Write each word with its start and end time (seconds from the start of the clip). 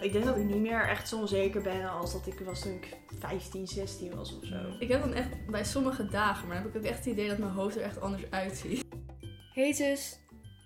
Ik 0.00 0.12
denk 0.12 0.24
dat 0.24 0.36
ik 0.36 0.44
niet 0.44 0.60
meer 0.60 0.88
echt 0.88 1.08
zo 1.08 1.18
onzeker 1.18 1.62
ben 1.62 1.90
als 1.90 2.12
dat 2.12 2.26
ik 2.26 2.40
was 2.40 2.60
toen 2.60 2.72
ik 2.72 2.96
15, 3.18 3.66
16 3.66 4.14
was 4.14 4.38
of 4.38 4.44
zo. 4.44 4.56
Ik 4.78 4.88
heb 4.88 5.00
dan 5.00 5.12
echt 5.12 5.46
bij 5.46 5.64
sommige 5.64 6.08
dagen, 6.08 6.46
maar 6.46 6.56
dan 6.56 6.64
heb 6.64 6.74
ik 6.74 6.80
ook 6.80 6.88
echt 6.88 6.98
het 6.98 7.06
idee 7.06 7.28
dat 7.28 7.38
mijn 7.38 7.52
hoofd 7.52 7.76
er 7.76 7.82
echt 7.82 8.00
anders 8.00 8.30
uitziet. 8.30 8.84
Hey 9.52 9.72
zus, 9.72 10.18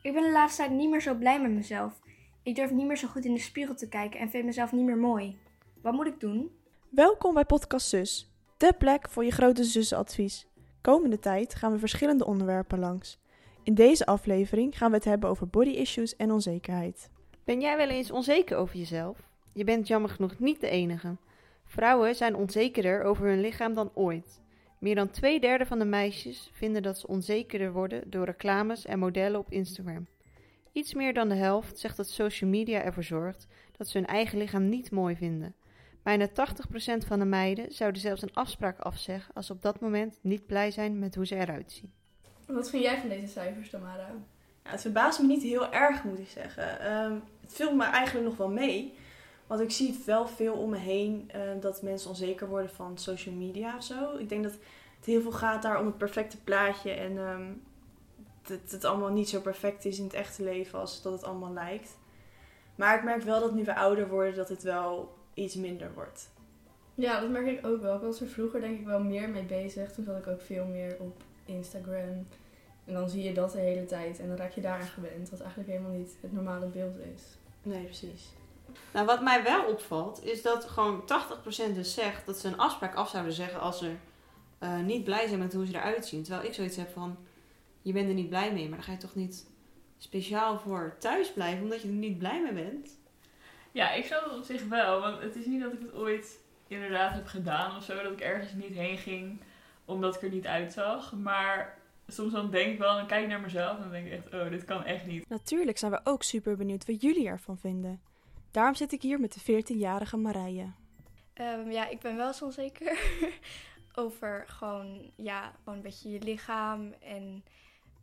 ik 0.03 0.13
ben 0.13 0.23
de 0.23 0.33
laatste 0.33 0.63
tijd 0.63 0.75
niet 0.75 0.91
meer 0.91 1.01
zo 1.01 1.15
blij 1.15 1.41
met 1.41 1.51
mezelf. 1.51 2.01
Ik 2.43 2.55
durf 2.55 2.71
niet 2.71 2.87
meer 2.87 2.97
zo 2.97 3.09
goed 3.09 3.25
in 3.25 3.35
de 3.35 3.41
spiegel 3.41 3.75
te 3.75 3.89
kijken 3.89 4.21
en 4.21 4.31
vind 4.31 4.45
mezelf 4.45 4.73
niet 4.73 4.85
meer 4.85 4.99
mooi. 4.99 5.39
Wat 5.83 5.93
moet 5.93 6.07
ik 6.07 6.21
doen? 6.21 6.51
Welkom 6.89 7.35
bij 7.35 7.45
Podcast 7.45 7.89
Zus, 7.89 8.33
de 8.57 8.75
plek 8.79 9.09
voor 9.09 9.25
je 9.25 9.31
grote 9.31 9.65
zussenadvies. 9.65 10.47
Komende 10.81 11.19
tijd 11.19 11.55
gaan 11.55 11.73
we 11.73 11.79
verschillende 11.79 12.27
onderwerpen 12.27 12.79
langs. 12.79 13.19
In 13.63 13.75
deze 13.75 14.07
aflevering 14.07 14.79
gaan 14.79 14.91
we 14.91 14.97
het 14.97 15.05
hebben 15.05 15.31
over 15.31 15.49
body 15.49 15.71
issues 15.71 16.17
en 16.17 16.33
onzekerheid. 16.33 17.11
Ben 17.45 17.61
jij 17.61 17.77
wel 17.77 17.89
eens 17.89 18.11
onzeker 18.11 18.57
over 18.57 18.77
jezelf? 18.77 19.19
Je 19.53 19.65
bent 19.65 19.87
jammer 19.87 20.11
genoeg 20.11 20.39
niet 20.39 20.61
de 20.61 20.69
enige. 20.69 21.17
Vrouwen 21.65 22.15
zijn 22.15 22.35
onzekerder 22.35 23.03
over 23.03 23.27
hun 23.27 23.41
lichaam 23.41 23.75
dan 23.75 23.91
ooit. 23.95 24.41
Meer 24.79 24.95
dan 24.95 25.11
twee 25.11 25.41
derde 25.41 25.67
van 25.67 25.79
de 25.79 25.85
meisjes 25.85 26.51
vinden 26.53 26.83
dat 26.83 26.99
ze 26.99 27.07
onzekerder 27.07 27.73
worden 27.73 28.11
door 28.11 28.25
reclames 28.25 28.87
en 28.87 28.99
modellen 28.99 29.41
op 29.41 29.51
Instagram. 29.51 30.07
Iets 30.73 30.95
meer 30.95 31.15
dan 31.15 31.29
de 31.29 31.35
helft 31.35 31.79
zegt 31.79 31.97
dat 31.97 32.09
social 32.09 32.51
media 32.51 32.83
ervoor 32.83 33.03
zorgt 33.03 33.47
dat 33.77 33.89
ze 33.89 33.99
hun 33.99 34.07
eigen 34.07 34.39
lichaam 34.39 34.69
niet 34.69 34.91
mooi 34.91 35.17
vinden. 35.17 35.55
Bijna 36.03 36.29
80% 36.29 36.33
van 37.07 37.19
de 37.19 37.25
meiden 37.25 37.73
zouden 37.73 38.01
zelfs 38.01 38.23
een 38.23 38.35
afspraak 38.35 38.79
afzeggen 38.79 39.35
als 39.35 39.47
ze 39.47 39.53
op 39.53 39.63
dat 39.63 39.81
moment 39.81 40.19
niet 40.23 40.47
blij 40.47 40.71
zijn 40.71 40.99
met 40.99 41.15
hoe 41.15 41.27
ze 41.27 41.37
eruit 41.37 41.73
zien. 41.73 41.93
Wat 42.47 42.71
vind 42.71 42.83
jij 42.83 43.01
van 43.01 43.09
deze 43.09 43.27
cijfers, 43.27 43.71
Tamara? 43.71 44.15
Het 44.63 44.81
verbaast 44.81 45.21
me 45.21 45.27
niet 45.27 45.43
heel 45.43 45.73
erg, 45.73 46.05
moet 46.05 46.19
ik 46.19 46.29
zeggen. 46.29 46.81
Ehm, 46.81 47.15
het 47.41 47.53
viel 47.55 47.75
me 47.75 47.85
eigenlijk 47.85 48.27
nog 48.27 48.37
wel 48.37 48.49
mee. 48.49 48.95
Want 49.47 49.61
ik 49.61 49.71
zie 49.71 50.03
wel 50.07 50.27
veel 50.27 50.55
om 50.55 50.71
me 50.71 50.77
heen 50.77 51.31
eh, 51.33 51.41
dat 51.61 51.83
mensen 51.83 52.11
onzeker 52.11 52.49
worden 52.49 52.71
van 52.71 52.99
social 52.99 53.35
media 53.35 53.77
of 53.77 53.85
zo. 53.85 54.17
Ik 54.17 54.29
denk 54.29 54.43
dat 54.43 54.53
het 54.97 55.07
heel 55.07 55.23
veel 55.23 55.33
gaat 55.33 55.63
daar 55.63 55.81
om 55.81 55.87
het 55.87 55.99
perfecte 55.99 56.37
plaatje. 56.43 56.91
En 56.91 57.19
ehm, 57.19 57.47
dat 58.43 58.71
het 58.71 58.85
allemaal 58.85 59.13
niet 59.13 59.29
zo 59.29 59.41
perfect 59.41 59.85
is 59.85 59.99
in 59.99 60.05
het 60.05 60.13
echte 60.13 60.43
leven 60.43 60.79
als 60.79 61.03
dat 61.03 61.13
het 61.13 61.25
allemaal 61.25 61.53
lijkt. 61.53 61.99
Maar 62.75 62.97
ik 62.97 63.05
merk 63.05 63.23
wel 63.23 63.41
dat 63.41 63.55
nu 63.55 63.65
we 63.65 63.75
ouder 63.75 64.09
worden, 64.09 64.35
dat 64.35 64.49
het 64.49 64.63
wel 64.63 65.15
iets 65.35 65.55
minder 65.55 65.91
wordt. 65.95 66.31
Ja, 66.95 67.21
dat 67.21 67.31
merk 67.31 67.47
ik 67.47 67.67
ook 67.67 67.83
wel. 67.83 67.95
Ik 67.95 68.01
was 68.01 68.21
er 68.21 68.29
vroeger 68.29 68.61
denk 68.61 68.79
ik 68.79 68.87
wel 68.87 69.01
meer 69.01 69.29
mee 69.29 69.43
bezig. 69.43 69.93
Toen 69.93 70.05
zat 70.05 70.17
ik 70.17 70.27
ook 70.27 70.41
veel 70.41 70.65
meer 70.65 70.97
op 70.99 71.23
Instagram. 71.45 72.27
En 72.91 72.97
dan 72.97 73.11
zie 73.11 73.23
je 73.23 73.33
dat 73.33 73.53
de 73.53 73.59
hele 73.59 73.85
tijd 73.85 74.19
en 74.19 74.29
dan 74.29 74.37
raak 74.37 74.53
je 74.53 74.61
daaraan 74.61 74.87
gewend. 74.87 75.31
Wat 75.31 75.41
eigenlijk 75.41 75.71
helemaal 75.71 75.91
niet 75.91 76.17
het 76.21 76.33
normale 76.33 76.67
beeld 76.67 76.97
is. 77.15 77.23
Nee, 77.63 77.85
precies. 77.85 78.29
Nou, 78.93 79.07
wat 79.07 79.23
mij 79.23 79.43
wel 79.43 79.65
opvalt, 79.65 80.25
is 80.25 80.43
dat 80.43 80.65
gewoon 80.65 81.03
80% 81.03 81.75
dus 81.75 81.95
zegt 81.95 82.27
dat 82.27 82.39
ze 82.39 82.49
een 82.49 82.59
afspraak 82.59 82.95
af 82.95 83.09
zouden 83.09 83.33
zeggen 83.33 83.61
als 83.61 83.79
ze 83.79 83.95
eh, 84.59 84.79
niet 84.79 85.05
blij 85.05 85.27
zijn 85.27 85.39
met 85.39 85.53
hoe 85.53 85.67
ze 85.67 85.75
eruit 85.75 86.07
zien. 86.07 86.23
Terwijl 86.23 86.47
ik 86.47 86.55
zoiets 86.55 86.77
heb 86.77 86.93
van, 86.93 87.17
je 87.83 87.93
bent 87.93 88.09
er 88.09 88.15
niet 88.15 88.29
blij 88.29 88.53
mee, 88.53 88.69
maar 88.69 88.77
dan 88.77 88.87
ga 88.87 88.93
je 88.93 88.99
toch 88.99 89.15
niet 89.15 89.47
speciaal 89.99 90.59
voor 90.59 90.97
thuis 90.99 91.33
blijven 91.33 91.63
omdat 91.63 91.83
je 91.83 91.89
er 91.89 91.95
niet 91.95 92.19
blij 92.19 92.43
mee 92.43 92.65
bent? 92.65 92.99
Ja, 93.73 93.93
ik 93.93 94.05
snap 94.05 94.25
het 94.25 94.39
op 94.39 94.45
zich 94.45 94.65
wel. 94.69 95.01
Want 95.01 95.23
het 95.23 95.37
is 95.37 95.47
niet 95.47 95.63
dat 95.63 95.73
ik 95.73 95.81
het 95.81 95.95
ooit 95.95 96.39
inderdaad 96.69 97.13
heb 97.13 97.27
gedaan 97.27 97.77
of 97.77 97.85
zo. 97.85 98.03
Dat 98.03 98.13
ik 98.13 98.21
ergens 98.21 98.53
niet 98.53 98.75
heen 98.75 98.99
ging 98.99 99.41
omdat 99.85 100.15
ik 100.15 100.23
er 100.23 100.31
niet 100.31 100.47
uitzag. 100.47 101.13
Maar 101.13 101.79
soms 102.13 102.33
dan 102.33 102.51
denk 102.51 102.73
ik 102.73 102.79
wel, 102.79 102.95
dan 102.95 103.07
kijk 103.07 103.23
ik 103.23 103.29
naar 103.29 103.41
mezelf 103.41 103.77
en 103.77 103.83
dan 103.83 103.91
denk 103.91 104.07
ik 104.07 104.13
echt, 104.13 104.35
oh, 104.35 104.51
dit 104.51 104.65
kan 104.65 104.85
echt 104.85 105.07
niet. 105.07 105.29
Natuurlijk 105.29 105.79
zijn 105.79 105.93
we 105.93 106.01
ook 106.05 106.23
super 106.23 106.57
benieuwd 106.57 106.87
wat 106.87 107.03
jullie 107.03 107.27
ervan 107.29 107.59
vinden. 107.59 108.01
Daarom 108.51 108.75
zit 108.75 108.93
ik 108.93 109.03
hier 109.03 109.21
met 109.21 109.33
de 109.33 109.63
14-jarige 109.63 110.17
Marije. 110.17 110.73
Ehm, 111.33 111.71
ja, 111.71 111.89
ik 111.89 112.01
ben 112.01 112.17
wel 112.17 112.27
eens 112.27 112.43
onzeker 112.43 112.99
over 113.95 114.45
gewoon, 114.47 115.11
ja, 115.17 115.53
gewoon 115.59 115.75
een 115.75 115.83
beetje 115.83 116.11
je 116.11 116.23
lichaam 116.23 116.95
en 117.01 117.45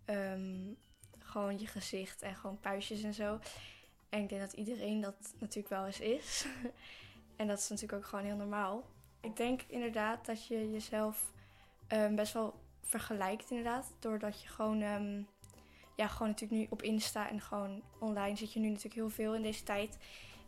ehm, 0.05 0.73
gewoon 1.19 1.59
je 1.59 1.67
gezicht 1.67 2.21
en 2.21 2.35
gewoon 2.35 2.59
puistjes 2.59 3.03
en 3.03 3.13
zo. 3.13 3.39
En 4.09 4.21
ik 4.21 4.29
denk 4.29 4.41
dat 4.41 4.53
iedereen 4.53 5.01
dat 5.01 5.15
natuurlijk 5.39 5.69
wel 5.69 5.85
eens 5.85 5.99
is. 5.99 6.45
en 7.35 7.47
dat 7.47 7.57
is 7.57 7.69
natuurlijk 7.69 8.03
ook 8.03 8.09
gewoon 8.09 8.25
heel 8.25 8.35
normaal. 8.35 8.83
Ik 9.21 9.35
denk 9.35 9.61
inderdaad 9.67 10.25
dat 10.25 10.47
je 10.47 10.71
jezelf 10.71 11.31
ehm, 11.87 12.15
best 12.15 12.33
wel 12.33 12.59
vergelijkt 12.87 13.49
inderdaad. 13.49 13.93
Doordat 13.99 14.41
je 14.41 14.47
gewoon, 14.47 14.81
ehm, 14.81 15.21
ja, 15.95 16.07
gewoon 16.07 16.27
natuurlijk 16.27 16.61
nu 16.61 16.67
op 16.69 16.81
Insta 16.81 17.29
en 17.29 17.41
gewoon 17.41 17.81
online 17.99 18.35
zit 18.35 18.53
je 18.53 18.59
nu 18.59 18.67
natuurlijk 18.67 18.95
heel 18.95 19.09
veel 19.09 19.35
in 19.35 19.41
deze 19.41 19.63
tijd. 19.63 19.97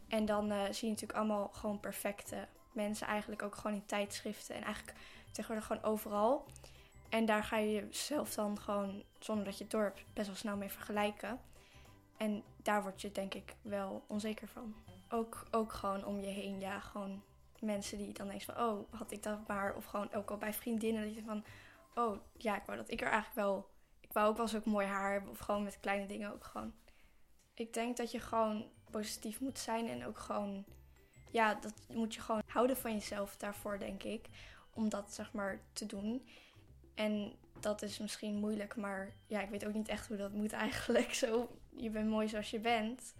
En 0.07 0.25
dan 0.25 0.51
eh, 0.51 0.63
zie 0.63 0.87
je 0.87 0.93
natuurlijk 0.93 1.19
allemaal 1.19 1.49
gewoon 1.53 1.79
perfecte 1.79 2.47
mensen 2.71 3.07
eigenlijk 3.07 3.41
ook 3.41 3.55
gewoon 3.55 3.75
in 3.75 3.85
tijdschriften 3.85 4.55
en 4.55 4.63
eigenlijk 4.63 4.97
tegenwoordig 5.31 5.65
gewoon 5.67 5.83
overal. 5.83 6.45
En 7.09 7.25
daar 7.25 7.43
ga 7.43 7.57
je 7.57 7.71
jezelf 7.71 8.33
dan 8.33 8.59
gewoon, 8.59 9.03
zonder 9.19 9.45
dat 9.45 9.57
je 9.57 9.63
het 9.63 9.71
dorp 9.71 10.03
best 10.13 10.27
wel 10.27 10.35
snel 10.35 10.57
mee 10.57 10.69
vergelijken. 10.69 11.39
En 12.17 12.43
daar 12.63 12.81
word 12.81 13.01
je 13.01 13.11
denk 13.11 13.33
ik 13.33 13.55
wel 13.61 14.03
onzeker 14.07 14.47
van. 14.47 14.75
Ook, 15.09 15.45
ook 15.51 15.73
gewoon 15.73 16.05
om 16.05 16.19
je 16.19 16.27
heen, 16.27 16.59
ja, 16.59 16.79
gewoon 16.79 17.23
mensen 17.59 17.97
die 17.97 18.13
dan 18.13 18.27
denken 18.27 18.45
van, 18.45 18.63
oh, 18.63 18.93
had 18.93 19.11
ik 19.11 19.23
dat 19.23 19.47
maar. 19.47 19.75
Of 19.75 19.85
gewoon 19.85 20.13
ook 20.13 20.31
al 20.31 20.37
bij 20.37 20.53
vriendinnen 20.53 21.03
dat 21.03 21.15
je 21.15 21.23
van, 21.23 21.43
oh, 21.99 22.17
ja, 22.37 22.55
ik 22.55 22.63
wou 22.65 22.77
dat 22.77 22.91
ik 22.91 23.01
er 23.01 23.07
eigenlijk 23.07 23.35
wel, 23.35 23.69
ik 23.99 24.13
wou 24.13 24.27
ook 24.27 24.37
wel 24.37 24.55
ook 24.55 24.65
mooi 24.65 24.87
haar 24.87 25.11
hebben. 25.11 25.31
Of 25.31 25.39
gewoon 25.39 25.63
met 25.63 25.79
kleine 25.79 26.05
dingen 26.05 26.33
ook 26.33 26.43
gewoon. 26.43 26.73
Ik 27.53 27.73
denk 27.73 27.97
dat 27.97 28.11
je 28.11 28.19
gewoon 28.19 28.71
positief 28.91 29.39
moet 29.39 29.59
zijn 29.59 29.87
en 29.87 30.05
ook 30.05 30.17
gewoon, 30.17 30.65
ja, 31.31 31.53
dat 31.53 31.73
moet 31.87 32.13
je 32.13 32.21
gewoon 32.21 32.41
houden 32.45 32.77
van 32.77 32.93
jezelf 32.93 33.37
daarvoor, 33.37 33.79
denk 33.79 34.03
ik. 34.03 34.27
Om 34.73 34.89
dat, 34.89 35.13
zeg 35.13 35.33
maar, 35.33 35.61
te 35.73 35.85
doen. 35.85 36.27
En 36.95 37.33
dat 37.59 37.81
is 37.81 37.99
misschien 37.99 38.35
moeilijk, 38.35 38.75
maar 38.75 39.13
ja, 39.27 39.41
ik 39.41 39.49
weet 39.49 39.65
ook 39.65 39.73
niet 39.73 39.87
echt 39.87 40.07
hoe 40.07 40.17
dat 40.17 40.31
moet 40.31 40.53
eigenlijk. 40.53 41.13
Zo, 41.23 41.59
je 41.69 41.89
bent 41.89 42.09
mooi 42.09 42.27
zoals 42.27 42.49
je 42.49 42.59
bent. 42.59 43.13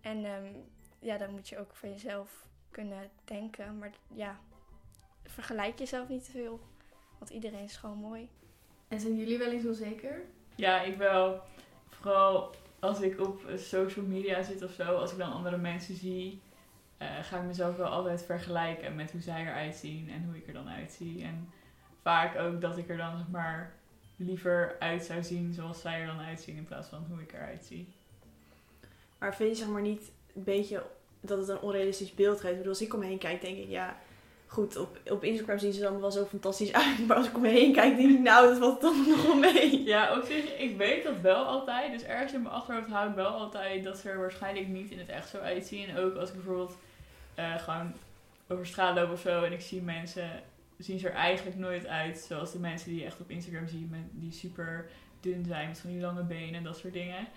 En 0.00 0.24
ehm, 0.24 0.54
ja, 0.98 1.18
dan 1.18 1.30
moet 1.30 1.48
je 1.48 1.58
ook 1.58 1.74
van 1.74 1.90
jezelf 1.90 2.46
kunnen 2.70 3.10
denken. 3.24 3.78
Maar 3.78 3.92
ja, 4.14 4.40
vergelijk 5.24 5.78
jezelf 5.78 6.08
niet 6.08 6.24
te 6.24 6.30
veel. 6.30 6.60
Want 7.24 7.36
iedereen 7.36 7.64
is 7.64 7.76
gewoon 7.76 7.98
mooi. 7.98 8.28
En 8.88 9.00
zijn 9.00 9.16
jullie 9.16 9.38
wel 9.38 9.50
eens 9.50 9.66
onzeker? 9.66 10.22
Ja, 10.54 10.82
ik 10.82 10.96
wel. 10.96 11.40
Vooral 11.88 12.54
als 12.78 13.00
ik 13.00 13.20
op 13.20 13.42
social 13.56 14.04
media 14.04 14.42
zit 14.42 14.62
of 14.62 14.72
zo, 14.72 14.96
als 14.96 15.12
ik 15.12 15.18
dan 15.18 15.32
andere 15.32 15.56
mensen 15.56 15.94
zie, 15.94 16.40
eh, 16.96 17.08
ga 17.22 17.38
ik 17.38 17.44
mezelf 17.44 17.76
wel 17.76 17.86
altijd 17.86 18.24
vergelijken 18.24 18.94
met 18.94 19.12
hoe 19.12 19.20
zij 19.20 19.40
eruit 19.40 19.74
zien 19.74 20.10
en 20.10 20.24
hoe 20.24 20.36
ik 20.36 20.46
er 20.46 20.52
dan 20.52 20.68
uitzie. 20.68 21.22
En 21.22 21.48
vaak 22.02 22.38
ook 22.38 22.60
dat 22.60 22.78
ik 22.78 22.88
er 22.88 22.96
dan 22.96 23.16
zeg 23.16 23.28
maar 23.28 23.74
liever 24.16 24.76
uit 24.78 25.04
zou 25.04 25.22
zien 25.22 25.52
zoals 25.52 25.80
zij 25.80 26.00
er 26.00 26.06
dan 26.06 26.20
uitzien 26.20 26.56
in 26.56 26.64
plaats 26.64 26.88
van 26.88 27.06
hoe 27.08 27.20
ik 27.20 27.32
eruit 27.32 27.64
zie. 27.64 27.88
Maar 29.18 29.34
vind 29.34 29.50
je 29.50 29.64
zeg 29.64 29.72
maar 29.72 29.82
niet 29.82 30.12
een 30.34 30.44
beetje 30.44 30.82
dat 31.20 31.38
het 31.38 31.48
een 31.48 31.60
onrealistisch 31.60 32.14
beeld 32.14 32.40
geeft? 32.40 32.52
Ik 32.52 32.56
bedoel, 32.56 32.72
als 32.72 32.82
ik 32.82 32.94
om 32.94 33.00
me 33.00 33.06
heen 33.06 33.18
kijk, 33.18 33.40
denk 33.40 33.58
ik, 33.58 33.68
ja, 33.68 33.98
goed, 34.54 34.76
op, 34.76 34.98
op 35.10 35.24
Instagram 35.24 35.58
zien 35.58 35.72
ze 35.72 35.86
er 35.86 36.00
wel 36.00 36.10
zo 36.10 36.24
fantastisch 36.24 36.72
uit. 36.72 37.06
Maar 37.06 37.16
als 37.16 37.26
ik 37.26 37.34
om 37.34 37.40
me 37.40 37.48
heen 37.48 37.72
kijk, 37.72 37.96
denk 37.96 38.10
ik, 38.10 38.20
nou, 38.20 38.48
dat 38.48 38.58
valt 38.58 38.80
dan 38.80 39.08
nog 39.08 39.22
wel 39.22 39.36
mee. 39.36 39.84
Ja, 39.84 40.18
op 40.18 40.24
zich, 40.24 40.58
ik 40.58 40.76
weet 40.76 41.04
dat 41.04 41.20
wel 41.20 41.44
altijd. 41.44 41.92
Dus 41.92 42.02
ergens 42.02 42.32
in 42.32 42.42
mijn 42.42 42.54
achterhoofd 42.54 42.88
hou 42.88 43.08
ik 43.08 43.14
wel 43.14 43.26
altijd 43.30 43.84
dat 43.84 43.98
ze 43.98 44.10
er 44.10 44.18
waarschijnlijk 44.18 44.68
niet 44.68 44.90
in 44.90 44.98
het 44.98 45.08
echt 45.08 45.28
zo 45.28 45.38
uitzien. 45.38 45.88
En 45.88 45.98
ook 45.98 46.16
als 46.16 46.28
ik 46.28 46.34
bijvoorbeeld 46.34 46.76
eh, 47.34 47.58
gewoon 47.58 47.92
over 48.48 48.66
straat 48.66 48.94
loop 48.94 49.12
of 49.12 49.20
zo 49.20 49.42
en 49.42 49.52
ik 49.52 49.60
zie 49.60 49.82
mensen, 49.82 50.42
zien 50.78 50.98
ze 50.98 51.08
er 51.08 51.14
eigenlijk 51.14 51.56
nooit 51.56 51.86
uit 51.86 52.18
zoals 52.18 52.52
de 52.52 52.58
mensen 52.58 52.90
die 52.90 52.98
je 52.98 53.04
echt 53.04 53.20
op 53.20 53.30
Instagram 53.30 53.68
ziet, 53.68 53.92
die 54.12 54.32
super 54.32 54.86
dun 55.20 55.44
zijn, 55.44 55.68
met 55.68 55.78
van 55.78 55.90
die 55.90 56.00
lange 56.00 56.22
benen 56.22 56.54
en 56.54 56.64
dat 56.64 56.76
soort 56.76 56.92
dingen. 56.92 57.28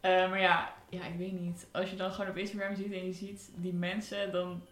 Eh, 0.00 0.30
maar 0.30 0.40
ja, 0.40 0.74
ja, 0.88 1.04
ik 1.06 1.18
weet 1.18 1.40
niet. 1.40 1.66
Als 1.72 1.90
je 1.90 1.96
dan 1.96 2.12
gewoon 2.12 2.30
op 2.30 2.36
Instagram 2.36 2.74
ziet 2.74 2.92
en 2.92 3.06
je 3.06 3.12
ziet 3.12 3.50
die 3.54 3.72
mensen, 3.72 4.32
dan, 4.32 4.62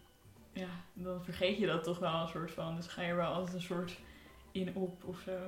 ja, 0.58 0.68
dan 0.92 1.24
vergeet 1.24 1.58
je 1.58 1.66
dat 1.66 1.84
toch 1.84 1.98
wel 1.98 2.20
een 2.20 2.28
soort 2.28 2.50
van. 2.50 2.76
Dus 2.76 2.86
ga 2.86 3.02
je 3.02 3.14
wel 3.14 3.32
altijd 3.32 3.54
een 3.54 3.60
soort 3.60 3.98
in 4.52 4.74
op 4.74 5.04
of 5.04 5.20
zo. 5.20 5.38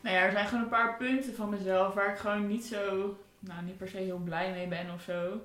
Nou 0.00 0.16
ja, 0.16 0.22
er 0.22 0.32
zijn 0.32 0.46
gewoon 0.46 0.62
een 0.62 0.70
paar 0.70 0.96
punten 0.96 1.34
van 1.34 1.48
mezelf 1.48 1.94
waar 1.94 2.10
ik 2.10 2.18
gewoon 2.18 2.46
niet 2.46 2.64
zo, 2.64 3.16
nou 3.38 3.64
niet 3.64 3.76
per 3.76 3.88
se 3.88 3.96
heel 3.96 4.18
blij 4.18 4.50
mee 4.50 4.68
ben 4.68 4.92
of 4.94 5.02
zo. 5.02 5.44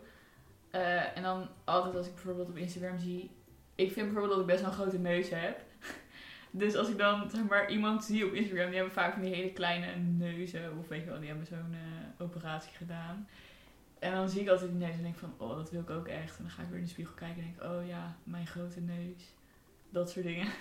Eh, 0.72 1.18
en 1.18 1.24
dan 1.24 1.48
altijd 1.64 1.96
als 1.96 2.08
ik 2.08 2.14
bijvoorbeeld 2.14 2.50
op 2.50 2.58
Instagram 2.58 2.98
zie, 2.98 3.32
ik 3.76 3.92
vind 3.92 4.06
bijvoorbeeld 4.06 4.32
dat 4.32 4.40
ik 4.40 4.46
best 4.46 4.62
wel 4.62 4.70
een 4.70 4.78
grote 4.78 5.00
neus 5.00 5.30
heb. 5.30 5.62
Dus 6.52 6.76
als 6.76 6.90
ik 6.90 6.98
dan 6.98 7.30
zeg 7.30 7.44
maar 7.44 7.72
iemand 7.72 8.04
zie 8.04 8.26
op 8.26 8.34
Instagram, 8.34 8.68
die 8.68 8.76
hebben 8.76 8.94
vaak 8.94 9.14
van 9.14 9.22
die 9.22 9.34
hele 9.36 9.52
kleine 9.52 9.96
neuzen. 9.96 10.78
Of 10.78 10.88
weet 10.88 11.04
je 11.04 11.10
wel, 11.10 11.20
die 11.20 11.28
hebben 11.28 11.46
zo'n 11.46 11.74
eh, 11.74 12.26
operatie 12.26 12.72
gedaan. 12.72 13.28
En 14.00 14.12
dan 14.12 14.30
zie 14.30 14.42
ik 14.42 14.50
altijd 14.50 14.70
die 14.70 14.80
neus 14.80 14.96
en 14.96 15.02
denk 15.04 15.18
van, 15.18 15.34
oh, 15.38 15.56
dat 15.56 15.72
wil 15.72 15.82
ik 15.82 15.90
ook 15.90 16.08
echt. 16.08 16.38
En 16.38 16.44
dan 16.44 16.50
ga 16.50 16.62
ik 16.62 16.68
weer 16.70 16.78
in 16.78 16.84
de 16.84 16.90
spiegel 16.90 17.14
kijken 17.14 17.38
en 17.44 17.54
denk, 17.58 17.72
oh 17.72 17.88
ja, 17.88 18.16
mijn 18.24 18.48
grote 18.48 18.80
neus. 18.80 19.34
Dat 19.90 20.10
soort 20.10 20.26
dingen. 20.26 20.48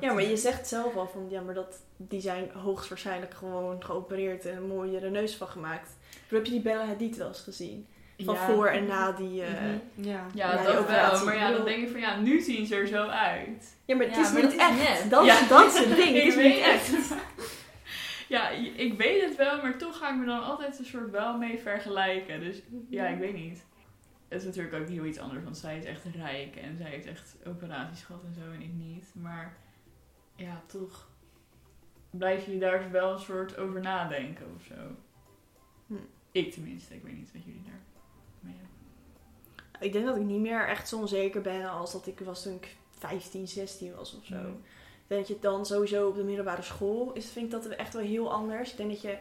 Ja, 0.00 0.12
maar 0.12 0.22
je 0.22 0.36
zegt 0.36 0.68
zelf 0.68 0.96
al 0.96 1.08
van, 1.08 1.26
ja, 1.30 1.40
maar 1.40 1.54
dat, 1.54 1.76
die 1.96 2.20
zijn 2.20 2.50
hoogstwaarschijnlijk 2.50 3.34
gewoon 3.34 3.84
geopereerd 3.84 4.46
en 4.46 4.56
een 4.56 4.66
mooiere 4.66 5.10
neus 5.10 5.36
van 5.36 5.46
gemaakt. 5.48 5.96
Hoe 6.28 6.36
heb 6.38 6.46
je 6.46 6.52
die 6.52 6.60
Bella 6.60 6.86
Hadid 6.86 7.16
wel 7.16 7.28
eens 7.28 7.40
gezien? 7.40 7.86
Van 8.18 8.34
Ja. 8.34 8.46
voor 8.46 8.66
en 8.68 8.86
na 8.86 9.12
die... 9.12 9.42
eh, 9.42 9.50
Mhm. 9.62 10.08
Ja. 10.08 10.26
Ja, 10.34 10.56
dat 10.56 10.72
wel. 10.72 10.76
operatie. 10.82 11.24
Maar 11.24 11.36
ja, 11.36 11.48
Ik 11.50 11.56
dan 11.56 11.64
denk 11.64 11.80
je 11.80 11.88
van 11.90 12.00
ja, 12.00 12.20
nu 12.20 12.40
zien 12.40 12.66
ze 12.66 12.74
er 12.74 12.86
zo 12.86 13.06
uit. 13.06 13.76
Ja, 13.84 13.96
maar 13.96 14.06
het 14.06 14.14
Ja, 14.14 14.20
is 14.22 14.32
maar 14.32 14.42
niet 14.42 14.58
dat 14.58 14.70
is 14.70 14.78
echt. 14.80 15.00
net. 15.02 15.10
Dat, 15.10 15.24
Ja. 15.24 15.48
dat 15.48 15.74
is 15.74 15.78
het 15.78 15.96
ding. 15.96 16.08
Het 16.08 16.16
Ik 16.22 16.24
is 16.24 16.36
niet 16.36 16.58
echt. 16.58 16.90
Ja, 18.28 18.48
ik 18.76 18.94
weet 18.98 19.22
het 19.22 19.36
wel, 19.36 19.62
maar 19.62 19.78
toch 19.78 19.96
ga 19.96 20.10
ik 20.10 20.18
me 20.18 20.24
dan 20.24 20.42
altijd 20.42 20.78
een 20.78 20.84
soort 20.84 21.10
wel 21.10 21.38
mee 21.38 21.58
vergelijken. 21.58 22.40
Dus 22.40 22.62
ja, 22.88 23.06
ik 23.06 23.18
weet 23.18 23.34
niet. 23.34 23.66
Het 24.28 24.40
is 24.40 24.46
natuurlijk 24.46 24.74
ook 24.74 24.88
heel 24.88 25.04
iets 25.04 25.18
anders, 25.18 25.44
want 25.44 25.56
zij 25.58 25.78
is 25.78 25.84
echt 25.84 26.04
rijk 26.04 26.56
en 26.56 26.76
zij 26.76 26.90
heeft 26.90 27.06
echt 27.06 27.36
operaties 27.46 28.02
gehad 28.02 28.24
en 28.24 28.34
zo 28.34 28.52
en 28.52 28.62
ik 28.62 28.72
niet. 28.72 29.12
Maar 29.14 29.56
ja, 30.36 30.62
toch 30.66 31.08
blijf 32.10 32.46
je 32.46 32.58
daar 32.58 32.90
wel 32.90 33.12
een 33.12 33.18
soort 33.18 33.56
over 33.56 33.80
nadenken 33.80 34.46
of 34.56 34.62
zo. 34.62 34.74
Hm. 35.86 35.94
Ik 36.32 36.52
tenminste, 36.52 36.94
ik 36.94 37.02
weet 37.02 37.16
niet 37.16 37.32
wat 37.32 37.44
jullie 37.44 37.62
daar 37.64 37.80
mee 38.40 38.54
hebben. 38.54 38.76
Ik 39.80 39.92
denk 39.92 40.06
dat 40.06 40.16
ik 40.16 40.22
niet 40.22 40.40
meer 40.40 40.66
echt 40.66 40.88
zo 40.88 40.98
onzeker 40.98 41.40
ben 41.40 41.70
als 41.70 41.92
dat 41.92 42.06
ik 42.06 42.20
was 42.20 42.42
toen 42.42 42.54
ik 42.54 42.76
15, 42.90 43.48
16 43.48 43.94
was 43.94 44.16
of 44.16 44.24
zo. 44.24 44.36
Mm. 44.36 44.62
Dat 45.08 45.28
je 45.28 45.36
dan 45.40 45.66
sowieso 45.66 46.08
op 46.08 46.14
de 46.14 46.24
middelbare 46.24 46.62
school 46.62 47.12
is, 47.12 47.30
vind 47.30 47.44
ik 47.44 47.50
dat 47.50 47.66
echt 47.66 47.92
wel 47.94 48.02
heel 48.02 48.32
anders. 48.32 48.70
Ik 48.70 48.76
denk 48.76 48.90
dat 48.90 49.00
je, 49.00 49.16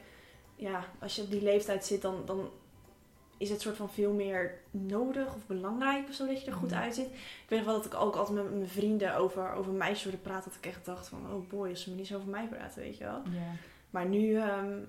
ja, 0.55 0.85
als 0.99 1.15
je 1.15 1.21
op 1.21 1.31
die 1.31 1.41
leeftijd 1.43 1.85
zit, 1.85 2.01
dan, 2.01 2.21
dan 2.25 2.49
is 3.37 3.49
het 3.49 3.61
soort 3.61 3.75
van 3.75 3.89
veel 3.89 4.13
meer 4.13 4.59
nodig 4.71 5.35
of 5.35 5.45
belangrijk 5.47 6.07
of 6.07 6.13
zo 6.13 6.25
dat 6.27 6.41
je 6.41 6.47
er 6.47 6.57
goed 6.57 6.69
Mhm. 6.71 6.79
uitziet. 6.79 7.05
Ik 7.07 7.45
weet 7.49 7.59
nog 7.59 7.67
wel 7.67 7.77
dat 7.77 7.85
ik 7.85 7.93
ook 7.99 8.15
altijd 8.15 8.37
met 8.43 8.53
mijn 8.53 8.67
vrienden 8.69 9.15
over, 9.15 9.51
over 9.53 9.71
meisjes 9.73 10.03
hoorde 10.03 10.17
praten, 10.17 10.49
dat 10.51 10.59
ik 10.63 10.65
echt 10.65 10.85
dacht 10.85 11.07
van, 11.07 11.19
oh 11.33 11.49
boy, 11.49 11.69
als 11.69 11.81
ze 11.81 11.89
maar 11.89 11.97
niet 11.97 12.07
zo 12.07 12.15
over 12.15 12.29
mij 12.29 12.47
praten, 12.47 12.81
weet 12.81 12.97
je 12.97 13.03
wel. 13.03 13.21
Maar 13.89 14.05
nu, 14.05 14.35
ehm, 14.35 14.79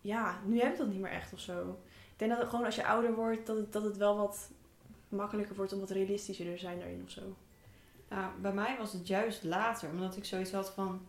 ja, 0.00 0.38
nu 0.44 0.60
heb 0.60 0.72
ik 0.72 0.78
dat 0.78 0.88
niet 0.88 1.00
meer 1.00 1.10
echt 1.10 1.32
of 1.32 1.40
zo. 1.40 1.60
Ik 2.12 2.18
denk 2.18 2.30
dat 2.30 2.40
het 2.40 2.50
gewoon 2.50 2.64
als 2.64 2.74
je 2.74 2.86
ouder 2.86 3.14
wordt, 3.14 3.46
dat 3.46 3.56
het, 3.56 3.72
dat 3.72 3.82
het 3.82 3.96
wel 3.96 4.16
wat 4.16 4.50
makkelijker 5.08 5.56
wordt 5.56 5.72
om 5.72 5.80
wat 5.80 5.90
realistischer 5.90 6.46
te 6.46 6.58
zijn 6.58 6.78
daarin 6.78 7.02
of 7.04 7.10
zo. 7.10 7.20
Ja, 8.10 8.32
bij 8.40 8.52
mij 8.52 8.76
was 8.78 8.92
het 8.92 9.06
juist 9.06 9.44
later, 9.44 9.90
omdat 9.90 10.16
ik 10.16 10.24
zoiets 10.24 10.52
had 10.52 10.70
van... 10.70 11.00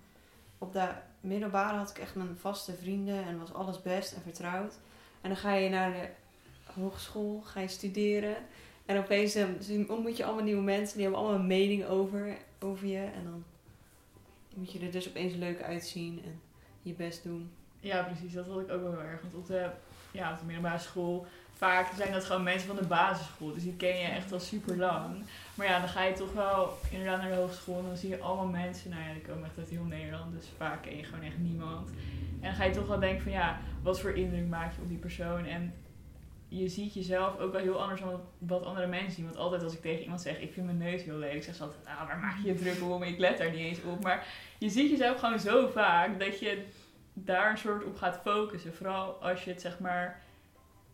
Op 0.58 0.74
de 0.74 0.88
middelbare 1.22 1.78
had 1.78 1.90
ik 1.90 1.98
echt 1.98 2.16
mijn 2.16 2.38
vaste 2.38 2.74
vrienden 2.74 3.24
en 3.24 3.40
was 3.40 3.54
alles 3.54 3.82
best 3.82 4.14
en 4.14 4.22
vertrouwd. 4.22 4.74
En 5.22 5.30
dan 5.30 5.38
ga 5.38 5.54
je 5.54 5.70
naar 5.70 5.92
de 5.92 6.10
hogeschool, 6.74 7.42
ga 7.46 7.60
je 7.60 7.68
studeren. 7.68 8.36
En 8.86 8.98
opeens 8.98 9.36
eh, 9.36 9.48
ontmoet 9.88 10.18
je 10.18 10.26
allemaal 10.26 10.44
nieuwe 10.44 10.62
mensen, 10.62 10.94
die 10.94 11.04
hebben 11.04 11.22
allemaal 11.22 11.40
een 11.40 11.48
mening 11.48 11.86
over, 11.86 12.38
over 12.60 12.88
je. 12.88 13.10
En 13.16 13.24
dan 13.24 13.44
moet 14.56 14.72
je 14.72 14.80
er 14.80 14.92
dus 14.92 15.10
opeens 15.10 15.34
leuk 15.36 15.62
uitzien 15.62 16.22
en 16.24 16.42
je 16.82 16.94
best 16.94 17.24
doen. 17.24 17.52
Ja, 17.80 18.04
precies. 18.04 18.34
Dat 18.34 18.48
had 18.48 18.60
ik 18.60 18.72
ook 18.72 18.82
wel 18.82 18.92
heel 18.92 19.02
erg. 19.02 19.22
Want 19.22 19.34
op 19.34 19.48
de, 19.48 19.70
ja, 20.12 20.32
op 20.32 20.40
de 20.40 20.46
middelbare 20.46 20.80
school, 20.80 21.28
vaak 21.54 21.92
zijn 21.96 22.12
dat 22.12 22.26
gewoon 22.26 22.44
mensen 22.44 22.68
van 22.68 22.76
de 22.76 22.88
basisschool. 22.88 23.54
Dus 23.54 23.64
die 23.64 23.76
ken 23.76 23.98
je 24.00 24.06
echt 24.06 24.32
al 24.32 24.40
super 24.40 24.78
lang. 24.78 25.24
Maar 25.54 25.68
ja, 25.68 25.80
dan 25.80 25.90
ga 25.90 26.04
je 26.04 26.14
toch 26.14 26.34
wel 26.34 26.78
inderdaad 26.92 27.22
naar 27.22 27.30
de 27.30 27.36
hogeschool 27.36 27.78
en 27.78 27.86
dan 27.86 27.98
zie 27.98 28.10
je 28.10 28.20
allemaal 28.20 28.48
mensen. 28.48 28.90
Nou 28.90 29.04
ja, 29.04 29.14
die 29.14 29.22
komen 29.22 29.44
echt 29.44 29.58
uit 29.58 29.70
heel 29.70 29.84
Nederland. 29.84 30.32
Dus 30.32 30.48
vaak 30.58 30.82
ken 30.82 30.98
je 30.98 31.04
gewoon 31.04 31.24
echt 31.24 31.38
niemand. 31.38 31.90
En 32.42 32.48
dan 32.48 32.54
ga 32.54 32.64
je 32.64 32.74
toch 32.74 32.88
wel 32.88 33.00
denken 33.00 33.24
van 33.24 33.32
ja, 33.32 33.60
wat 33.84 34.00
voor 34.00 34.12
indruk 34.12 34.48
maak 34.48 34.76
je 34.76 34.82
op 34.82 34.88
die 34.88 34.98
persoon? 34.98 35.46
En 35.46 35.74
je 36.48 36.68
ziet 36.68 36.94
jezelf 36.94 37.38
ook 37.38 37.52
wel 37.52 37.62
heel 37.62 37.82
anders 37.82 38.02
dan 38.02 38.22
wat 38.38 38.66
andere 38.66 38.88
mensen 38.88 39.12
zien. 39.12 39.26
Want 39.26 39.38
altijd 39.38 39.64
als 39.64 39.74
ik 39.74 39.82
tegen 39.82 40.02
iemand 40.02 40.22
zeg, 40.22 40.40
ik 40.40 40.54
vind 40.54 40.66
mijn 40.66 40.78
neus 40.78 41.04
heel 41.04 41.18
lelijk, 41.18 41.44
zeg 41.44 41.56
ze 41.56 41.64
altijd, 41.64 41.86
ah, 41.86 42.08
waar 42.08 42.20
maak 42.20 42.38
je 42.38 42.48
je 42.48 42.56
druk 42.56 42.82
om? 42.84 43.04
Ik 43.04 43.20
let 43.20 43.38
daar 43.38 43.52
niet 43.52 43.60
eens 43.60 43.84
op. 43.84 44.04
Maar 44.04 44.28
je 44.58 44.70
ziet 44.70 44.90
jezelf 44.90 45.20
gewoon 45.20 45.40
zo 45.40 45.68
vaak 45.68 46.20
dat 46.20 46.40
je 46.40 46.66
daar 47.14 47.52
een 47.52 47.58
soort 47.58 47.84
op 47.84 47.96
gaat 47.98 48.20
focussen. 48.24 48.74
Vooral 48.74 49.12
als 49.22 49.44
je 49.44 49.52
het 49.52 49.62
zeg 49.62 49.80
maar 49.80 50.22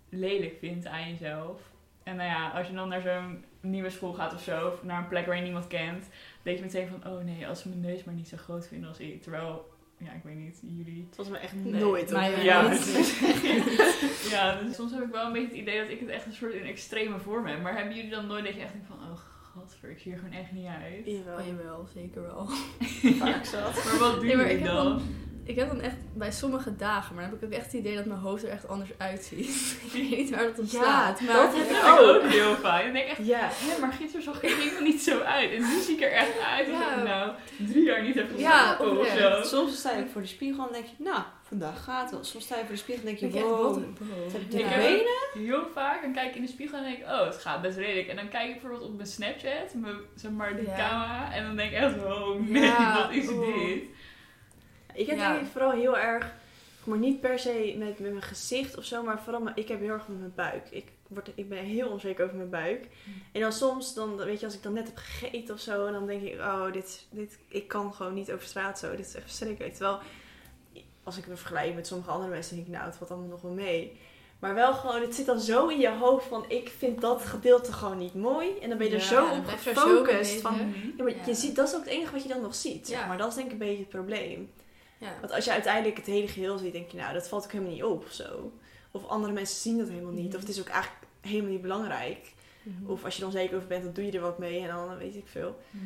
lelijk 0.09 0.55
vindt 0.59 0.85
aan 0.85 1.09
jezelf. 1.09 1.61
En 2.03 2.15
nou 2.15 2.29
ja, 2.29 2.49
als 2.49 2.67
je 2.67 2.73
dan 2.73 2.89
naar 2.89 3.01
zo'n 3.01 3.43
nieuwe 3.61 3.89
school 3.89 4.13
gaat 4.13 4.33
of 4.33 4.41
zo, 4.41 4.67
of 4.67 4.83
naar 4.83 4.97
een 5.01 5.07
plek 5.07 5.25
waar 5.25 5.35
je 5.35 5.41
niemand 5.41 5.67
kent, 5.67 6.09
denk 6.43 6.57
je 6.57 6.63
meteen 6.63 6.87
van, 6.87 7.11
oh 7.11 7.23
nee, 7.23 7.47
als 7.47 7.61
ze 7.61 7.69
mijn 7.69 7.81
neus 7.81 8.03
maar 8.03 8.15
niet 8.15 8.27
zo 8.27 8.37
groot 8.37 8.67
vinden 8.67 8.89
als 8.89 8.99
ik. 8.99 9.21
Terwijl, 9.21 9.69
ja, 9.97 10.11
ik 10.11 10.23
weet 10.23 10.35
niet, 10.35 10.59
jullie 10.61 11.05
Het 11.07 11.17
was 11.17 11.29
me 11.29 11.37
echt 11.37 11.53
Nee, 11.63 11.81
nooit. 11.81 12.13
ook 12.15 12.21
ja, 12.41 12.69
niet. 12.69 13.17
ja, 14.31 14.61
dus 14.61 14.75
soms 14.75 14.91
heb 14.91 15.03
ik 15.03 15.11
wel 15.11 15.25
een 15.25 15.33
beetje 15.33 15.47
het 15.47 15.57
idee 15.57 15.79
dat 15.79 15.89
ik 15.89 15.99
het 15.99 16.09
echt 16.09 16.25
een 16.25 16.33
soort 16.33 16.53
in 16.53 16.65
extreme 16.65 17.19
vorm 17.19 17.45
heb. 17.45 17.61
Maar 17.61 17.75
hebben 17.77 17.95
jullie 17.95 18.11
dan 18.11 18.27
nooit 18.27 18.45
dat 18.45 18.53
je 18.55 18.61
echt 18.61 18.71
denkt 18.71 18.87
van, 18.87 18.97
oh 18.97 19.17
godver, 19.53 19.89
ik 19.89 19.99
zie 19.99 20.11
er 20.11 20.17
gewoon 20.17 20.33
echt 20.33 20.51
niet 20.51 20.67
uit. 20.67 21.05
Jawel. 21.05 21.37
Oh, 21.39 21.45
jawel, 21.47 21.87
zeker 21.93 22.21
wel. 22.21 22.45
Vaak 23.25 23.45
zat. 23.45 23.83
Maar 23.85 23.97
wat 23.99 24.15
doen 24.15 24.25
Nee, 24.25 24.35
maar 24.35 24.45
jullie 24.45 24.57
ik 24.59 24.63
heb 24.65 24.73
dan? 24.73 25.01
Ik 25.47 25.55
heb 25.55 25.67
dan 25.67 25.81
echt 25.81 25.95
bij 26.13 26.31
sommige 26.31 26.75
dagen, 26.75 27.15
maar 27.15 27.23
dan 27.23 27.31
heb 27.33 27.41
ik 27.43 27.47
ook 27.47 27.53
echt 27.55 27.65
het 27.65 27.73
idee 27.73 27.95
dat 27.95 28.05
mijn 28.05 28.19
hoofd 28.19 28.43
er 28.43 28.49
echt 28.49 28.67
anders 28.67 28.89
uitziet. 28.97 29.47
ik 29.85 29.91
weet 29.91 30.09
niet 30.17 30.29
waar 30.29 30.43
dat 30.43 30.59
op 30.59 30.65
Ja, 30.65 30.69
staat. 30.81 31.21
Maar 31.21 31.33
dat 31.35 31.53
heb 31.55 31.69
Dat 31.69 31.77
ik 31.77 31.83
ik 31.83 32.23
ook. 32.25 32.31
heel 32.31 32.55
fijn. 32.55 32.83
Dan 32.85 32.93
denk 32.93 33.05
ik 33.05 33.11
echt, 33.17 33.27
Ja. 33.27 33.49
hé, 33.51 33.79
maar 33.79 33.91
gisteren 33.93 34.23
zag 34.23 34.41
ik 34.43 34.73
er 34.77 34.83
niet 34.83 35.01
zo 35.01 35.19
uit. 35.19 35.51
En 35.51 35.59
nu 35.61 35.79
zie 35.81 35.95
ik 35.95 36.01
er 36.01 36.11
echt 36.11 36.39
uit 36.57 36.67
Ja. 36.67 36.95
ik 36.97 37.03
nou 37.03 37.31
drie 37.67 37.83
jaar 37.83 38.01
niet 38.03 38.15
heb 38.15 38.27
Ja, 38.37 38.57
geslapen 38.75 38.99
of 38.99 39.07
zo. 39.07 39.41
Soms 39.57 39.77
sta 39.77 39.91
je 39.91 40.05
voor 40.11 40.21
de 40.21 40.27
spiegel 40.27 40.67
en 40.67 40.73
denk 40.73 40.85
je, 40.85 41.03
nou, 41.03 41.21
vandaag 41.43 41.83
gaat 41.83 42.01
het 42.01 42.11
wel. 42.11 42.23
Soms 42.23 42.43
sta 42.43 42.55
je 42.57 42.61
voor 42.65 42.71
de 42.75 42.81
spiegel 42.81 43.07
en 43.07 43.15
denk 43.15 43.33
je, 43.33 43.39
wow, 43.41 43.61
wat 43.61 43.75
heb 44.31 44.41
ik 44.41 44.59
Ik 44.59 44.75
benen? 44.75 45.45
Heel 45.47 45.67
vaak 45.73 46.01
dan 46.01 46.13
kijk 46.13 46.29
ik 46.29 46.35
in 46.35 46.41
de 46.41 46.47
spiegel 46.47 46.77
en 46.77 46.83
denk 46.83 46.97
ik, 46.97 47.03
oh, 47.05 47.25
het 47.25 47.37
gaat 47.37 47.61
best 47.61 47.77
redelijk. 47.77 48.07
En 48.07 48.15
dan 48.15 48.29
kijk 48.29 48.47
ik 48.47 48.51
bijvoorbeeld 48.61 48.89
op 48.89 48.95
mijn 48.95 49.07
Snapchat, 49.07 49.73
mijn, 49.73 49.95
zeg 50.15 50.31
maar, 50.31 50.61
Ja. 50.61 50.75
camera. 50.77 51.33
En 51.33 51.43
dan 51.45 51.55
denk 51.55 51.71
ik 51.71 51.77
echt, 51.77 51.95
oh 52.05 52.39
nee, 52.39 52.63
Ja, 52.63 52.97
wat 53.01 53.11
is 53.15 53.27
dit? 53.27 53.83
Ik 54.95 55.07
heb 55.07 55.17
Ja. 55.17 55.31
denk 55.33 55.45
ik 55.45 55.51
vooral 55.51 55.71
heel 55.71 55.97
erg, 55.97 56.33
maar 56.83 56.97
niet 56.97 57.19
per 57.21 57.39
se 57.39 57.75
met, 57.77 57.99
met 57.99 58.11
mijn 58.11 58.21
gezicht 58.23 58.77
of 58.77 58.83
zo, 58.83 59.03
maar 59.03 59.21
vooral 59.21 59.41
mijn, 59.41 59.55
ik 59.55 59.67
heb 59.67 59.79
heel 59.79 59.89
erg 59.93 60.07
met 60.07 60.19
mijn 60.19 60.33
buik. 60.35 60.67
Ik, 60.69 60.85
word, 61.07 61.29
ik 61.35 61.49
ben 61.49 61.63
heel 61.63 61.89
onzeker 61.89 62.23
over 62.25 62.37
mijn 62.37 62.49
buik. 62.49 62.87
En 63.31 63.41
dan 63.41 63.51
soms, 63.53 63.93
dan, 63.93 64.15
weet 64.15 64.39
je, 64.39 64.45
als 64.45 64.55
ik 64.55 64.63
dan 64.63 64.73
net 64.73 64.87
heb 64.87 64.97
gegeten 64.97 65.53
of 65.53 65.59
zo, 65.59 65.85
en 65.85 65.93
dan 65.93 66.07
denk 66.07 66.21
ik, 66.21 66.39
oh, 66.39 66.71
dit, 66.71 67.05
dit, 67.09 67.37
ik 67.47 67.67
kan 67.67 67.93
gewoon 67.93 68.13
niet 68.13 68.31
over 68.31 68.47
straat 68.47 68.79
zo. 68.79 68.95
Dit 68.95 69.05
is 69.05 69.15
echt 69.15 69.23
verschrikkelijk. 69.25 69.73
Terwijl, 69.73 69.99
als 71.03 71.17
ik 71.17 71.27
me 71.27 71.35
vergelijk 71.35 71.75
met 71.75 71.87
sommige 71.87 72.11
andere 72.11 72.31
mensen, 72.31 72.55
denk 72.55 72.67
ik, 72.67 72.73
nou, 72.73 72.85
het 72.85 72.95
valt 72.95 73.11
allemaal 73.11 73.29
nog 73.29 73.41
wel 73.41 73.51
mee. 73.51 73.97
Maar 74.39 74.53
wel 74.53 74.73
gewoon, 74.73 75.01
het 75.01 75.15
zit 75.15 75.25
dan 75.25 75.39
zo 75.39 75.67
in 75.67 75.79
je 75.79 75.89
hoofd 75.89 76.25
van, 76.27 76.45
ik 76.47 76.69
vind 76.77 77.01
dat 77.01 77.25
gedeelte 77.25 77.73
gewoon 77.73 77.97
niet 77.97 78.13
mooi. 78.13 78.57
En 78.61 78.69
dan 78.69 78.77
ben 78.77 78.87
je 78.87 78.93
er 78.93 78.99
Ja, 78.99 79.05
zo 79.07 79.25
op 79.37 79.45
zo 79.49 79.71
gefocust. 79.71 80.41
Van, 80.41 80.73
ja, 80.97 81.03
maar 81.03 81.15
Ja. 81.15 81.25
je 81.25 81.33
ziet, 81.33 81.55
dat 81.55 81.67
is 81.67 81.73
ook 81.75 81.83
het 81.83 81.89
enige 81.93 82.11
wat 82.11 82.23
je 82.23 82.29
dan 82.29 82.41
nog 82.41 82.55
ziet. 82.55 82.87
Zeg 82.87 83.07
maar 83.07 83.17
dat 83.17 83.27
is 83.29 83.35
denk 83.35 83.45
ik 83.45 83.51
een 83.51 83.57
beetje 83.57 83.77
het 83.79 83.89
probleem. 83.89 84.51
Ja. 84.97 85.13
Want 85.19 85.31
als 85.31 85.45
je 85.45 85.51
uiteindelijk 85.51 85.97
het 85.97 86.05
hele 86.05 86.27
geheel 86.27 86.57
ziet, 86.57 86.71
denk 86.71 86.89
je, 86.89 86.97
nou, 86.97 87.13
dat 87.13 87.27
valt 87.27 87.43
ook 87.43 87.51
helemaal 87.51 87.73
niet 87.73 87.83
op 87.83 88.03
of 88.05 88.11
zo. 88.11 88.51
Of 88.91 89.05
andere 89.07 89.33
mensen 89.33 89.61
zien 89.61 89.77
dat 89.77 89.87
helemaal 89.87 90.11
niet. 90.11 90.27
Mhm. 90.27 90.35
Of 90.35 90.41
het 90.41 90.49
is 90.49 90.59
ook 90.59 90.67
eigenlijk 90.67 91.05
helemaal 91.21 91.51
niet 91.51 91.61
belangrijk. 91.61 92.33
Mhm. 92.63 92.91
Of 92.91 93.03
als 93.03 93.15
je 93.15 93.21
er 93.21 93.27
onzeker 93.27 93.55
over 93.55 93.67
bent, 93.67 93.83
dan 93.83 93.93
doe 93.93 94.05
je 94.05 94.11
er 94.11 94.21
wat 94.21 94.39
mee 94.39 94.61
en 94.61 94.67
dan 94.67 94.97
weet 94.97 95.15
ik 95.15 95.27
veel. 95.27 95.59
Mhm. 95.69 95.85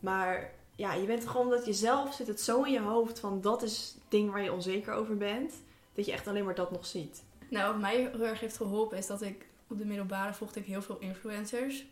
Maar 0.00 0.52
ja, 0.76 0.94
je 0.94 1.06
bent 1.06 1.28
gewoon 1.28 1.50
dat 1.50 1.66
jezelf 1.66 2.14
zit 2.14 2.26
het 2.26 2.40
zo 2.40 2.62
in 2.62 2.72
je 2.72 2.80
hoofd 2.80 3.18
van 3.18 3.40
dat 3.40 3.62
is 3.62 3.92
het 3.94 4.04
ding 4.08 4.30
waar 4.30 4.42
je 4.42 4.52
onzeker 4.52 4.92
over 4.92 5.16
bent. 5.16 5.52
Dat 5.94 6.06
je 6.06 6.12
echt 6.12 6.26
alleen 6.26 6.44
maar 6.44 6.54
dat 6.54 6.70
nog 6.70 6.86
ziet. 6.86 7.22
Nou, 7.50 7.72
wat 7.72 7.80
mij 7.80 7.96
heel 7.96 8.26
erg 8.26 8.40
heeft 8.40 8.56
geholpen 8.56 8.98
is 8.98 9.06
dat 9.06 9.22
ik 9.22 9.46
op 9.68 9.78
de 9.78 9.84
middelbare 9.84 10.34
volgde 10.34 10.60
ik 10.60 10.66
heel 10.66 10.82
veel 10.82 10.98
influencers. 10.98 11.84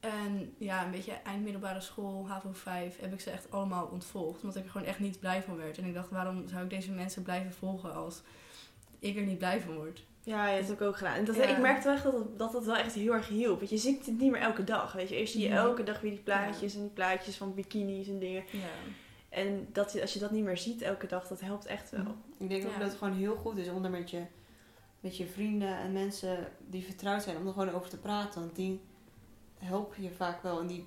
En 0.00 0.54
ja, 0.58 0.84
een 0.84 0.90
beetje 0.90 1.12
eind 1.12 1.42
middelbare 1.42 1.80
school, 1.80 2.28
HAVO 2.28 2.52
5, 2.52 3.00
heb 3.00 3.12
ik 3.12 3.20
ze 3.20 3.30
echt 3.30 3.50
allemaal 3.50 3.86
ontvolgd. 3.86 4.42
Omdat 4.42 4.56
ik 4.56 4.64
er 4.64 4.70
gewoon 4.70 4.86
echt 4.86 4.98
niet 4.98 5.20
blij 5.20 5.42
van 5.42 5.56
werd. 5.56 5.78
En 5.78 5.84
ik 5.84 5.94
dacht, 5.94 6.10
waarom 6.10 6.48
zou 6.48 6.62
ik 6.64 6.70
deze 6.70 6.90
mensen 6.90 7.22
blijven 7.22 7.52
volgen 7.52 7.94
als 7.94 8.22
ik 8.98 9.16
er 9.16 9.22
niet 9.22 9.38
blij 9.38 9.60
van 9.60 9.74
word? 9.74 10.02
Ja, 10.22 10.48
ja, 10.48 10.58
dat 10.58 10.68
heb 10.68 10.80
ik 10.80 10.86
ook 10.86 10.96
gedaan. 10.96 11.14
En 11.14 11.24
dat, 11.24 11.36
Ja. 11.36 11.42
ik 11.42 11.58
merkte 11.58 11.84
wel 11.84 11.94
echt 11.94 12.04
dat 12.04 12.12
het, 12.12 12.38
dat 12.38 12.52
het 12.52 12.64
wel 12.64 12.76
echt 12.76 12.94
heel 12.94 13.12
erg 13.12 13.28
hielp. 13.28 13.58
Want 13.58 13.70
je 13.70 13.76
ziet 13.78 14.06
het 14.06 14.18
niet 14.18 14.30
meer 14.30 14.40
elke 14.40 14.64
dag. 14.64 14.92
Weet 14.92 15.08
je, 15.08 15.16
eerst 15.16 15.32
zie 15.32 15.42
je 15.42 15.54
elke 15.54 15.82
dag 15.82 16.00
weer 16.00 16.10
die 16.10 16.20
plaatjes 16.20 16.74
en 16.74 16.80
die 16.80 16.90
plaatjes 16.90 17.36
van 17.36 17.54
bikinis 17.54 18.08
en 18.08 18.18
dingen. 18.18 18.44
Ja. 18.50 18.60
En 19.28 19.68
dat, 19.72 20.00
als 20.00 20.12
je 20.12 20.18
dat 20.18 20.30
niet 20.30 20.44
meer 20.44 20.58
ziet 20.58 20.82
elke 20.82 21.06
dag, 21.06 21.28
dat 21.28 21.40
helpt 21.40 21.66
echt 21.66 21.90
wel. 21.90 22.14
Ik 22.38 22.48
denk 22.48 22.64
ook 22.66 22.78
dat 22.78 22.88
het 22.88 22.98
gewoon 22.98 23.14
heel 23.14 23.36
goed 23.36 23.56
is 23.56 23.68
om 23.68 23.84
er 23.84 23.90
met 23.90 24.10
je, 24.10 24.22
met 25.00 25.16
je 25.16 25.26
vrienden 25.26 25.76
en 25.78 25.92
mensen 25.92 26.48
die 26.66 26.84
vertrouwd 26.84 27.22
zijn, 27.22 27.36
om 27.36 27.46
er 27.46 27.52
gewoon 27.52 27.72
over 27.72 27.88
te 27.90 27.98
praten. 27.98 28.40
Want 28.40 28.56
die 28.56 28.80
helpen 29.60 30.02
je 30.02 30.10
vaak 30.10 30.42
wel 30.42 30.60
en 30.60 30.66
die 30.66 30.86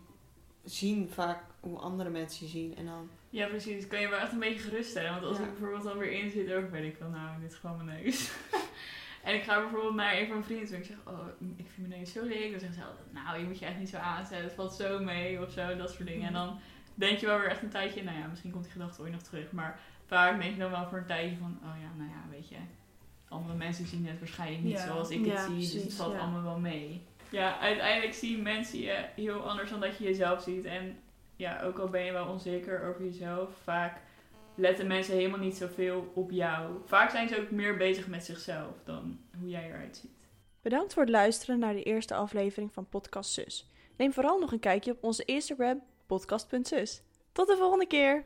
zien 0.64 1.10
vaak 1.10 1.44
hoe 1.60 1.78
andere 1.78 2.10
mensen 2.10 2.46
je 2.46 2.52
zien. 2.52 2.76
En 2.78 2.86
dan, 2.86 3.10
Ja, 3.30 3.48
precies. 3.48 3.88
Kan 3.88 4.00
je 4.02 4.10
wel 4.10 4.20
echt 4.20 4.32
een 4.32 4.40
beetje 4.40 4.60
geruststellen. 4.60 5.12
Want 5.12 5.24
als 5.26 5.38
Ja. 5.38 5.44
ik 5.44 5.50
bijvoorbeeld 5.50 5.84
dan 5.84 5.98
weer 5.98 6.12
in 6.12 6.32
zit, 6.32 6.54
ook 6.54 6.70
weet 6.72 6.84
ik 6.92 6.98
van, 6.98 7.12
nou, 7.12 7.40
dit 7.42 7.52
is 7.52 7.58
gewoon 7.58 7.86
mijn 7.86 8.04
neus. 8.04 8.32
en 9.24 9.36
ik 9.36 9.44
ga 9.44 9.60
bijvoorbeeld 9.62 9.96
naar 9.96 10.14
een 10.18 10.28
van 10.28 10.30
mijn 10.30 10.44
vrienden 10.44 10.68
toe 10.68 10.76
en 10.76 10.82
ik 10.82 10.88
zeg, 10.88 10.98
oh, 11.06 11.28
ik 11.58 11.70
vind 11.74 11.88
mijn 11.88 12.00
neus 12.00 12.12
zo 12.12 12.24
lelijk. 12.24 12.52
Dan 12.52 12.60
zeggen 12.60 12.80
ze 12.82 12.86
altijd, 12.88 13.14
nou, 13.14 13.40
je 13.40 13.46
moet 13.46 13.60
je 13.60 13.66
echt 13.66 13.80
niet 13.80 13.90
zo 13.90 13.98
aanzetten. 13.98 14.44
Het 14.48 14.54
valt 14.56 14.74
zo 14.74 15.04
mee 15.04 15.42
of 15.46 15.52
zo, 15.52 15.76
dat 15.76 15.92
soort 15.92 16.08
dingen. 16.08 16.28
En 16.28 16.34
dan 16.34 16.60
denk 16.96 17.18
je 17.18 17.26
wel 17.26 17.40
weer 17.40 17.50
echt 17.50 17.62
een 17.62 17.70
tijdje, 17.70 18.04
nou 18.04 18.18
ja, 18.18 18.28
misschien 18.28 18.52
komt 18.52 18.64
die 18.64 18.72
gedachte 18.74 19.02
ooit 19.02 19.12
nog 19.12 19.22
terug. 19.22 19.52
Maar 19.52 19.80
vaak 20.06 20.40
denk 20.42 20.54
je 20.54 20.60
dan 20.60 20.72
wel 20.72 20.88
voor 20.88 20.98
een 20.98 21.06
tijdje 21.06 21.38
van, 21.38 21.60
oh 21.64 21.76
ja, 21.82 21.90
nou 21.98 22.10
ja, 22.10 22.24
weet 22.30 22.50
je. 22.50 22.56
Andere 23.28 23.56
mensen 23.58 23.88
zien 23.88 24.08
het 24.08 24.20
waarschijnlijk 24.20 24.64
niet 24.64 24.74
Ja. 24.78 24.86
zoals 24.86 25.10
ik 25.10 25.26
Ja, 25.26 25.32
het 25.32 25.40
zie, 25.46 25.56
dus 25.74 25.84
het 25.84 25.94
valt 25.94 26.14
ja. 26.14 26.20
allemaal 26.20 26.44
wel 26.44 26.60
mee. 26.60 27.04
Ja, 27.34 27.60
uiteindelijk 27.60 28.14
zien 28.14 28.42
mensen 28.42 28.80
je 28.80 29.06
heel 29.16 29.40
anders 29.40 29.70
dan 29.70 29.80
dat 29.80 29.98
je 29.98 30.04
jezelf 30.04 30.42
ziet. 30.42 30.66
En 30.66 31.00
ja, 31.36 31.62
ook 31.62 31.80
al 31.80 31.90
ben 31.90 32.04
je 32.06 32.12
wel 32.12 32.28
onzeker 32.28 32.84
over 32.84 33.04
jezelf, 33.04 33.50
vaak 33.64 34.02
letten 34.56 34.88
mensen 34.88 35.16
helemaal 35.16 35.40
niet 35.40 35.58
zoveel 35.58 36.12
op 36.16 36.32
jou. 36.32 36.72
Vaak 36.86 37.10
zijn 37.10 37.28
ze 37.28 37.42
ook 37.42 37.52
meer 37.52 37.78
bezig 37.78 38.08
met 38.08 38.24
zichzelf 38.24 38.76
dan 38.84 39.20
hoe 39.40 39.50
jij 39.50 39.68
eruit 39.68 39.98
ziet. 39.98 40.12
Bedankt 40.62 40.94
voor 40.94 41.02
het 41.02 41.12
luisteren 41.12 41.60
naar 41.60 41.74
de 41.74 41.84
eerste 41.84 42.16
aflevering 42.16 42.74
van 42.74 42.90
Podcast 42.90 43.34
Zus. 43.34 43.70
Neem 43.98 44.14
vooral 44.14 44.40
nog 44.40 44.52
een 44.52 44.60
kijkje 44.60 44.92
op 44.92 45.04
onze 45.04 45.26
Instagram 45.26 45.82
podcast.zus. 46.06 47.02
Tot 47.32 47.48
de 47.48 47.58
volgende 47.58 47.88
keer! 47.88 48.24